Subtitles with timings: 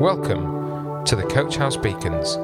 [0.00, 2.34] Welcome to the Coach House Beacons.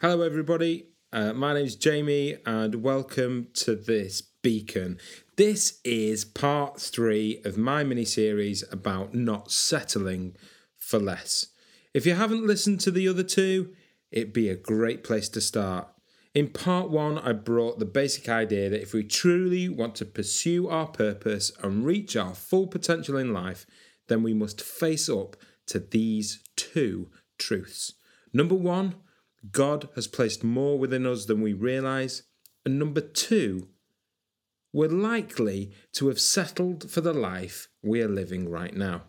[0.00, 0.90] Hello, everybody.
[1.10, 4.98] Uh, my name's Jamie, and welcome to this beacon.
[5.36, 10.36] This is part three of my mini series about not settling
[10.78, 11.46] for less.
[11.94, 13.72] If you haven't listened to the other two,
[14.12, 15.88] it'd be a great place to start.
[16.36, 20.68] In part one, I brought the basic idea that if we truly want to pursue
[20.68, 23.64] our purpose and reach our full potential in life,
[24.08, 25.36] then we must face up
[25.68, 27.94] to these two truths.
[28.34, 28.96] Number one,
[29.50, 32.24] God has placed more within us than we realize.
[32.66, 33.68] And number two,
[34.74, 39.04] we're likely to have settled for the life we are living right now.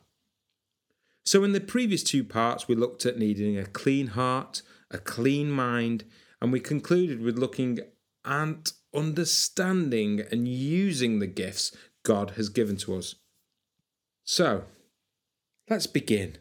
[1.25, 5.51] So, in the previous two parts, we looked at needing a clean heart, a clean
[5.51, 6.05] mind,
[6.41, 7.79] and we concluded with looking
[8.25, 13.15] at understanding and using the gifts God has given to us.
[14.23, 14.65] So,
[15.69, 16.37] let's begin.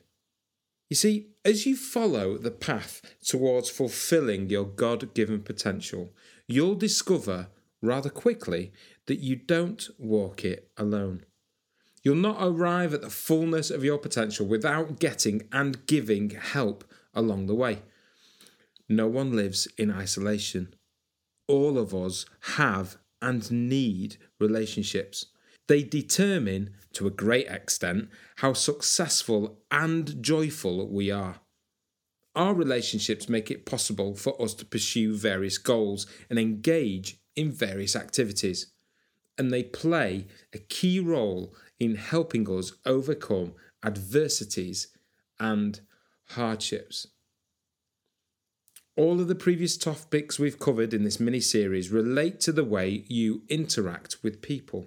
[0.89, 6.11] You see, as you follow the path towards fulfilling your God given potential,
[6.47, 7.49] you'll discover
[7.83, 8.73] rather quickly
[9.07, 11.25] that you don't walk it alone.
[12.03, 16.85] You'll not arrive at the fullness of your potential without getting and giving help
[17.15, 17.83] along the way.
[18.89, 20.75] No one lives in isolation.
[21.49, 25.27] All of us have and need relationships.
[25.69, 31.41] They determine, to a great extent, how successful and joyful we are.
[32.37, 37.97] Our relationships make it possible for us to pursue various goals and engage in various
[37.97, 38.73] activities.
[39.39, 44.89] And they play a key role in helping us overcome adversities
[45.41, 45.81] and
[46.31, 47.07] hardships.
[48.97, 53.05] All of the previous topics we've covered in this mini series relate to the way
[53.09, 54.87] you interact with people.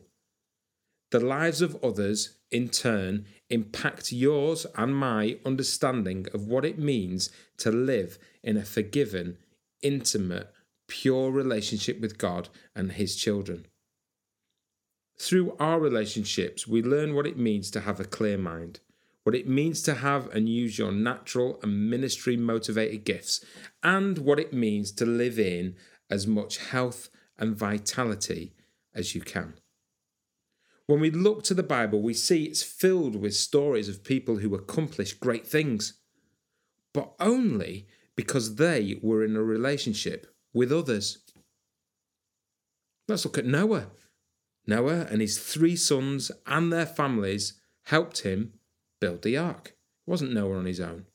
[1.12, 7.30] The lives of others, in turn, impact yours and my understanding of what it means
[7.58, 9.38] to live in a forgiven,
[9.84, 10.52] intimate,
[10.88, 13.68] pure relationship with God and His children.
[15.20, 18.80] Through our relationships, we learn what it means to have a clear mind
[19.30, 23.46] what it means to have and use your natural and ministry motivated gifts,
[23.84, 25.76] and what it means to live in
[26.10, 28.56] as much health and vitality
[28.96, 29.54] as you can.
[30.88, 34.56] When we look to the Bible, we see it's filled with stories of people who
[34.56, 35.94] accomplished great things,
[36.92, 37.86] but only
[38.16, 40.26] because they were in a relationship
[40.56, 41.20] with others.
[43.08, 43.90] Let's look at Noah.
[44.66, 47.54] Noah and his three sons and their families
[47.84, 48.54] helped him
[49.00, 49.76] build the ark.
[50.08, 51.06] It wasn't Noah on his own.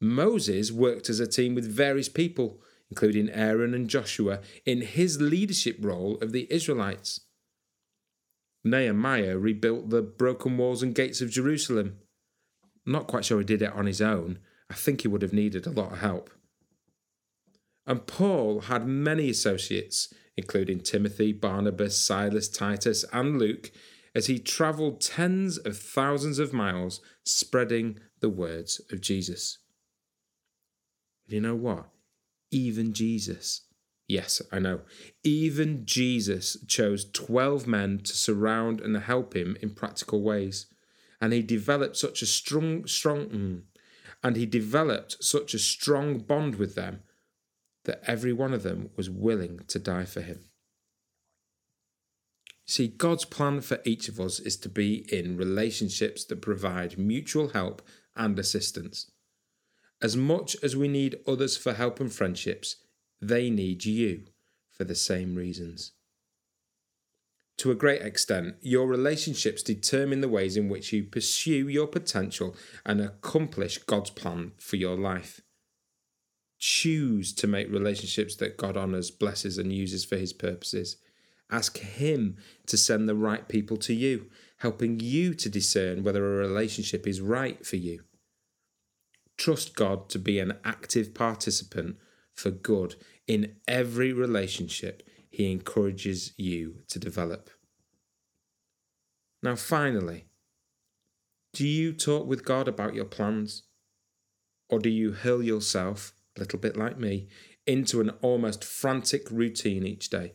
[0.00, 5.78] Moses worked as a team with various people, including Aaron and Joshua, in his leadership
[5.80, 7.20] role of the Israelites.
[8.64, 11.98] Nehemiah rebuilt the broken walls and gates of Jerusalem.
[12.86, 14.38] not quite sure he did it on his own.
[14.68, 16.30] I think he would have needed a lot of help.
[17.86, 23.70] And Paul had many associates, including Timothy, Barnabas, Silas, Titus, and Luke,
[24.14, 29.58] as he travelled tens of thousands of miles spreading the words of Jesus.
[31.26, 31.88] You know what?
[32.50, 33.62] Even Jesus,
[34.06, 34.82] yes, I know,
[35.24, 40.66] even Jesus chose 12 men to surround and help him in practical ways.
[41.20, 43.62] And he developed such a strong, strong, mm,
[44.22, 47.02] and he developed such a strong bond with them
[47.84, 50.40] that every one of them was willing to die for him.
[52.66, 57.48] See, God's plan for each of us is to be in relationships that provide mutual
[57.48, 57.82] help
[58.16, 59.10] and assistance.
[60.00, 62.76] As much as we need others for help and friendships,
[63.20, 64.24] they need you
[64.70, 65.92] for the same reasons.
[67.58, 72.56] To a great extent, your relationships determine the ways in which you pursue your potential
[72.84, 75.40] and accomplish God's plan for your life.
[76.58, 80.96] Choose to make relationships that God honours, blesses, and uses for His purposes.
[81.50, 82.36] Ask Him
[82.66, 87.20] to send the right people to you, helping you to discern whether a relationship is
[87.20, 88.02] right for you.
[89.36, 91.96] Trust God to be an active participant
[92.32, 92.96] for good
[93.26, 97.50] in every relationship He encourages you to develop.
[99.42, 100.24] Now, finally,
[101.52, 103.64] do you talk with God about your plans?
[104.70, 107.28] Or do you hurl yourself, a little bit like me,
[107.66, 110.34] into an almost frantic routine each day?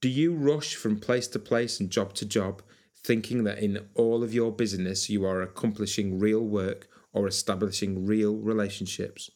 [0.00, 2.62] Do you rush from place to place and job to job,
[3.02, 8.36] thinking that in all of your business you are accomplishing real work or establishing real
[8.36, 9.30] relationships?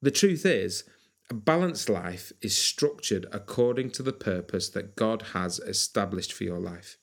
[0.00, 0.84] The truth is,
[1.30, 6.58] A balanced life is structured according to the purpose that God has established for your
[6.58, 6.98] life.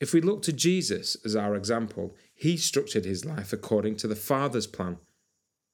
[0.00, 4.16] If we look to Jesus as our example, he structured his life according to the
[4.16, 4.98] Father's plan.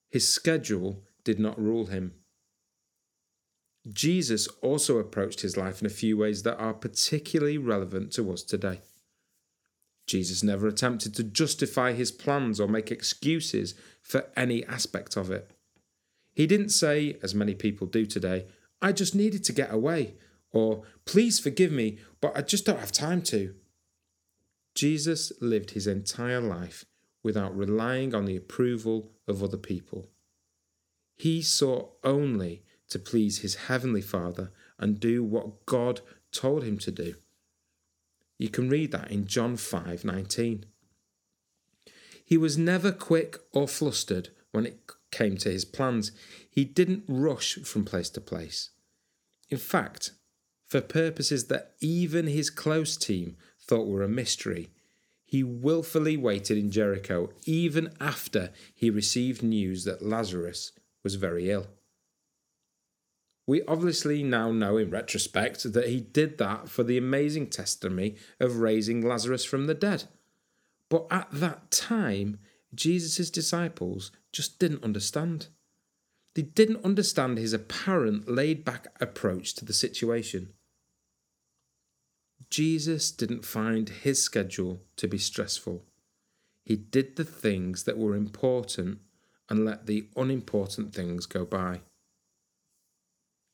[0.08, 2.14] His schedule did not rule him.
[3.90, 8.42] Jesus also approached his life in a few ways that are particularly relevant to us
[8.42, 8.80] today.
[10.06, 15.50] Jesus never attempted to justify his plans or make excuses for any aspect of it.
[16.34, 18.46] He didn't say, as many people do today,
[18.82, 20.14] I just needed to get away,
[20.52, 23.54] or please forgive me, but I just don't have time to.
[24.74, 26.84] Jesus lived his entire life
[27.22, 30.08] without relying on the approval of other people.
[31.16, 36.00] He sought only to please his heavenly Father and do what God
[36.32, 37.14] told him to do.
[38.38, 40.64] You can read that in John 5:19.
[42.24, 46.12] He was never quick or flustered when it came to his plans.
[46.48, 48.70] He didn't rush from place to place.
[49.48, 50.12] In fact,
[50.64, 54.70] for purposes that even his close team thought were a mystery,
[55.24, 60.72] he wilfully waited in Jericho even after he received news that Lazarus
[61.02, 61.68] was very ill.
[63.50, 68.58] We obviously now know in retrospect that he did that for the amazing testimony of
[68.58, 70.04] raising Lazarus from the dead.
[70.88, 72.38] But at that time,
[72.72, 75.48] Jesus' disciples just didn't understand.
[76.36, 80.52] They didn't understand his apparent laid back approach to the situation.
[82.50, 85.82] Jesus didn't find his schedule to be stressful.
[86.64, 89.00] He did the things that were important
[89.48, 91.80] and let the unimportant things go by.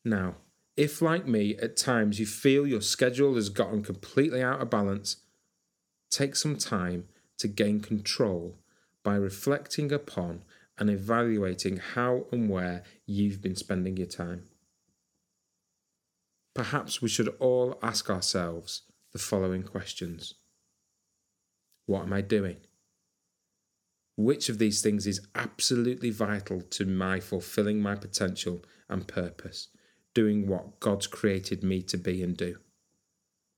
[0.07, 0.37] Now,
[0.77, 5.17] if like me, at times you feel your schedule has gotten completely out of balance,
[6.11, 7.09] take some time
[7.39, 8.55] to gain control
[9.03, 10.43] by reflecting upon
[10.79, 14.45] and evaluating how and where you've been spending your time.
[16.55, 18.83] Perhaps we should all ask ourselves
[19.13, 20.35] the following questions
[21.87, 22.59] What am I doing?
[24.17, 29.69] Which of these things is absolutely vital to my fulfilling my potential and purpose,
[30.17, 32.57] doing what God's created me to be and do?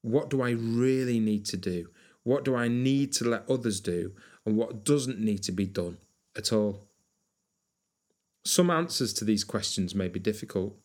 [0.03, 1.91] What do I really need to do?
[2.25, 4.11] What do I need to let others do?
[4.45, 5.99] And what doesn't need to be done
[6.37, 6.89] at all?
[8.45, 10.77] Some answers to these questions may be difficult,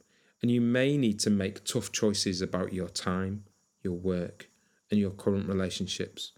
[0.44, 3.46] and you may need to make tough choices about your time,
[3.82, 4.50] your work,
[4.92, 6.34] and your current relationships.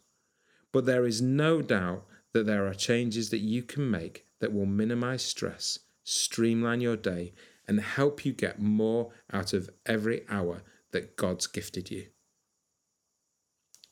[0.71, 4.65] But there is no doubt that there are changes that you can make that will
[4.65, 7.33] minimize stress, streamline your day,
[7.67, 12.07] and help you get more out of every hour that God's gifted you.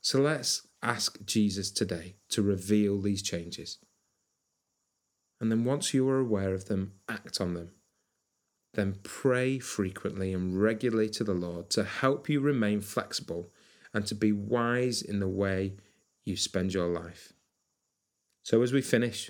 [0.01, 3.77] So let's ask Jesus today to reveal these changes.
[5.39, 7.71] And then once you are aware of them, act on them.
[8.73, 13.51] Then pray frequently and regularly to the Lord to help you remain flexible
[13.93, 15.75] and to be wise in the way
[16.25, 17.33] you spend your life.
[18.43, 19.29] So as we finish,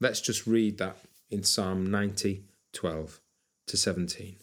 [0.00, 0.98] let's just read that
[1.30, 3.20] in Psalm 90, 12
[3.66, 4.36] to 17.